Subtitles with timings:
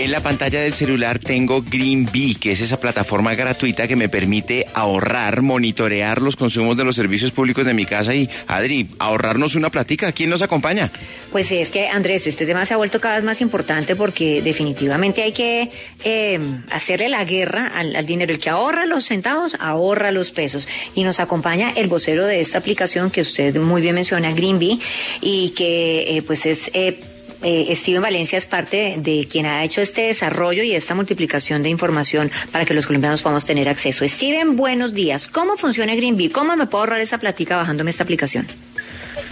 [0.00, 4.66] En la pantalla del celular tengo Greenbee, que es esa plataforma gratuita que me permite
[4.72, 9.68] ahorrar, monitorear los consumos de los servicios públicos de mi casa y, Adri, ahorrarnos una
[9.68, 10.10] platica.
[10.12, 10.90] ¿Quién nos acompaña?
[11.30, 15.22] Pues es que Andrés, este tema se ha vuelto cada vez más importante porque definitivamente
[15.22, 15.70] hay que
[16.02, 18.32] eh, hacerle la guerra al, dinero.
[18.32, 20.66] El que ahorra los centavos, ahorra los pesos.
[20.94, 24.78] Y nos acompaña el vocero de esta aplicación que usted muy bien menciona, Greenbee,
[25.20, 26.70] y que eh, pues es...
[26.72, 26.98] Eh,
[27.42, 31.68] eh, Steven Valencia es parte de quien ha hecho este desarrollo y esta multiplicación de
[31.68, 34.06] información para que los colombianos podamos tener acceso.
[34.06, 35.28] Steven, buenos días.
[35.28, 36.30] ¿Cómo funciona Greenbee?
[36.30, 38.46] ¿Cómo me puedo ahorrar esa platica bajándome esta aplicación?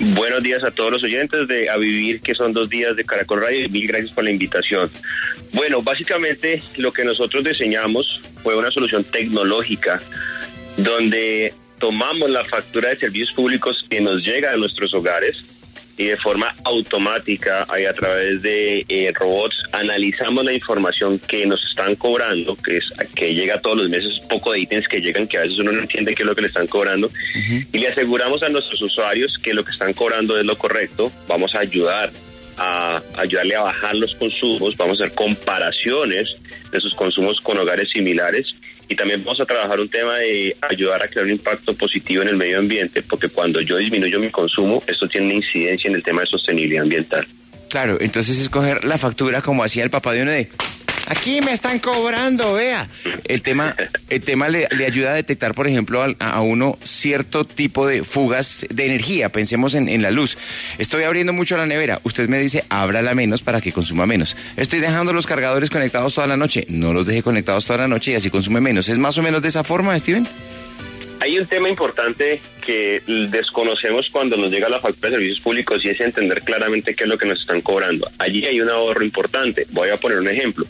[0.00, 3.42] Buenos días a todos los oyentes de A Vivir, que son dos días de Caracol
[3.42, 4.90] Radio, y mil gracias por la invitación.
[5.52, 10.00] Bueno, básicamente lo que nosotros diseñamos fue una solución tecnológica
[10.76, 15.57] donde tomamos la factura de servicios públicos que nos llega a nuestros hogares
[15.98, 21.60] y de forma automática y a través de eh, robots analizamos la información que nos
[21.68, 25.38] están cobrando, que es que llega todos los meses, poco de ítems que llegan que
[25.38, 27.10] a veces uno no entiende qué es lo que le están cobrando
[27.72, 31.54] y le aseguramos a nuestros usuarios que lo que están cobrando es lo correcto, vamos
[31.54, 32.10] a ayudar
[32.56, 36.28] a ayudarle a bajar los consumos, vamos a hacer comparaciones
[36.72, 38.46] de sus consumos con hogares similares
[38.88, 42.28] y también vamos a trabajar un tema de ayudar a crear un impacto positivo en
[42.28, 46.22] el medio ambiente, porque cuando yo disminuyo mi consumo, esto tiene incidencia en el tema
[46.22, 47.26] de sostenibilidad ambiental.
[47.68, 50.48] Claro, entonces escoger la factura como hacía el papá de uno de...
[51.08, 52.86] Aquí me están cobrando, vea.
[53.24, 53.74] El tema,
[54.10, 58.86] el tema le, ayuda a detectar, por ejemplo, a, uno cierto tipo de fugas de
[58.86, 59.30] energía.
[59.30, 60.36] Pensemos en, en la luz.
[60.76, 62.00] Estoy abriendo mucho la nevera.
[62.04, 64.36] Usted me dice, ábrala menos para que consuma menos.
[64.56, 66.66] Estoy dejando los cargadores conectados toda la noche.
[66.68, 68.88] No los deje conectados toda la noche y así consume menos.
[68.90, 70.28] ¿Es más o menos de esa forma, Steven?
[71.20, 75.88] Hay un tema importante que desconocemos cuando nos llega la factura de servicios públicos y
[75.88, 78.08] es entender claramente qué es lo que nos están cobrando.
[78.18, 79.66] Allí hay un ahorro importante.
[79.70, 80.64] Voy a poner un ejemplo.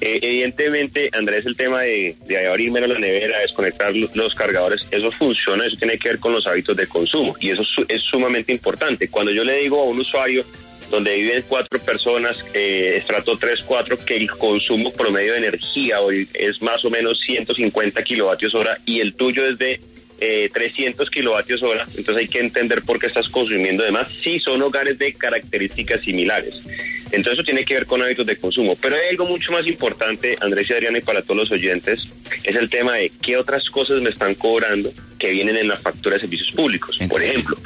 [0.00, 4.84] Eh, evidentemente, Andrés, el tema de, de abrir menos la nevera, desconectar lo- los cargadores,
[4.90, 8.50] eso funciona, eso tiene que ver con los hábitos de consumo y eso es sumamente
[8.52, 9.06] importante.
[9.08, 10.44] Cuando yo le digo a un usuario
[10.90, 16.28] donde viven cuatro personas, eh, estrato 3, 4, que el consumo promedio de energía hoy
[16.34, 19.80] es más o menos 150 kilovatios hora y el tuyo es de
[20.24, 24.62] eh, 300 kilovatios hora, entonces hay que entender por qué estás consumiendo además si son
[24.62, 26.60] hogares de características similares.
[27.06, 28.76] Entonces eso tiene que ver con hábitos de consumo.
[28.80, 32.08] Pero hay algo mucho más importante, Andrés y Adriana, y para todos los oyentes,
[32.44, 36.14] es el tema de qué otras cosas me están cobrando que vienen en la factura
[36.14, 36.96] de servicios públicos.
[37.08, 37.56] Por ejemplo,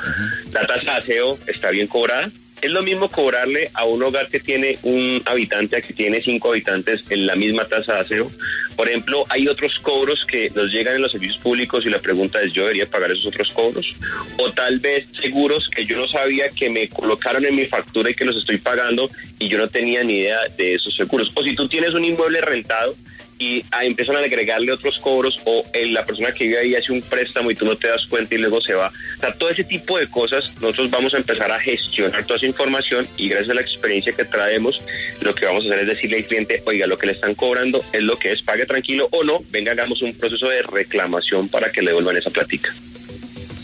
[0.50, 2.30] la tasa de aseo está bien cobrada.
[2.66, 6.50] Es lo mismo cobrarle a un hogar que tiene un habitante a que tiene cinco
[6.50, 8.28] habitantes en la misma tasa de aseo.
[8.74, 12.42] Por ejemplo, hay otros cobros que nos llegan en los servicios públicos y la pregunta
[12.42, 13.94] es, ¿yo debería pagar esos otros cobros?
[14.38, 18.14] O tal vez seguros que yo no sabía que me colocaron en mi factura y
[18.14, 21.30] que los estoy pagando y yo no tenía ni idea de esos seguros.
[21.36, 22.96] O si tú tienes un inmueble rentado
[23.38, 26.92] y ah, empiezan a agregarle otros cobros o eh, la persona que vive ahí hace
[26.92, 28.88] un préstamo y tú no te das cuenta y luego se va.
[28.88, 32.46] O sea, todo ese tipo de cosas nosotros vamos a empezar a gestionar toda esa
[32.46, 34.80] información y gracias a la experiencia que traemos,
[35.20, 37.84] lo que vamos a hacer es decirle al cliente, oiga, lo que le están cobrando
[37.92, 41.70] es lo que es, pague tranquilo o no, venga, hagamos un proceso de reclamación para
[41.70, 42.74] que le devuelvan esa platica.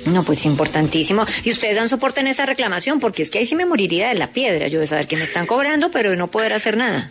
[0.06, 1.24] No, pues importantísimo.
[1.44, 4.14] Y ustedes dan soporte en esa reclamación, porque es que ahí sí me moriría de
[4.14, 7.10] la piedra, yo de saber que me están cobrando, pero de no poder hacer nada.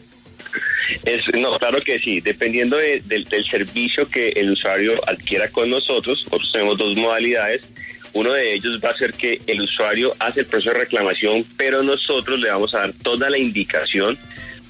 [1.06, 2.22] Es, no, claro que sí.
[2.22, 7.62] Dependiendo de- del- servicio que el usuario adquiera con nosotros, tenemos dos modalidades.
[8.14, 11.82] Uno de ellos va a ser que el usuario hace el proceso de reclamación, pero
[11.82, 14.18] nosotros le vamos a dar toda la indicación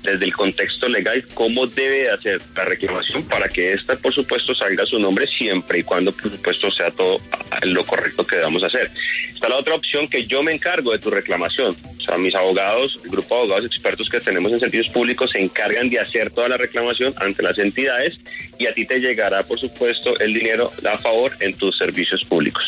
[0.03, 4.53] desde el contexto legal cómo debe de hacer la reclamación para que esta, por supuesto,
[4.55, 7.19] salga su nombre siempre y cuando, por supuesto, sea todo
[7.63, 8.89] lo correcto que debamos hacer.
[9.33, 11.75] Está la otra opción que yo me encargo de tu reclamación.
[12.01, 15.39] O sea, mis abogados, el grupo de abogados expertos que tenemos en servicios públicos se
[15.39, 18.19] encargan de hacer toda la reclamación ante las entidades
[18.57, 22.63] y a ti te llegará, por supuesto, el dinero a favor en tus servicios públicos.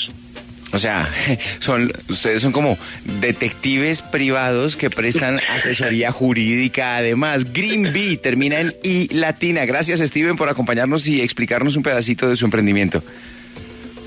[0.73, 1.07] O sea,
[1.59, 2.77] son, ustedes son como
[3.21, 6.97] detectives privados que prestan asesoría jurídica.
[6.97, 9.65] Además, Green Bee termina en I latina.
[9.65, 13.03] Gracias, Steven, por acompañarnos y explicarnos un pedacito de su emprendimiento.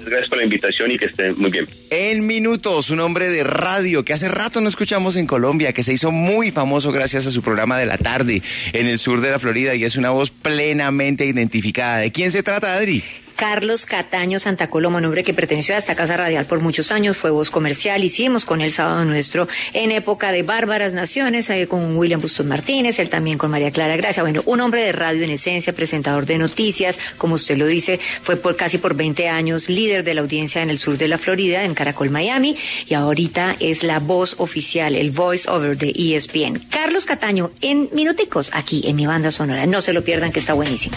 [0.06, 1.66] Gracias por la invitación y que estén muy bien.
[1.90, 5.92] En minutos, un hombre de radio que hace rato no escuchamos en Colombia, que se
[5.92, 8.42] hizo muy famoso gracias a su programa de la tarde
[8.72, 11.98] en el sur de la Florida y es una voz plenamente identificada.
[11.98, 13.02] ¿De quién se trata, Adri?
[13.36, 17.18] Carlos Cataño Santa Coloma, un hombre que perteneció a esta casa radial por muchos años,
[17.18, 21.96] fue voz comercial, hicimos con él sábado nuestro en época de Bárbaras Naciones, eh, con
[21.96, 25.30] William Bustos Martínez, él también con María Clara Gracia, bueno, un hombre de radio en
[25.30, 30.02] esencia, presentador de noticias, como usted lo dice, fue por casi por 20 años líder
[30.02, 32.56] de la audiencia en el sur de la Florida, en Caracol, Miami,
[32.86, 36.58] y ahorita es la voz oficial, el voice over de ESPN.
[36.70, 40.54] Carlos Cataño, en minuticos, aquí en mi banda sonora, no se lo pierdan que está
[40.54, 40.96] buenísimo.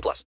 [0.00, 0.24] 18 plus.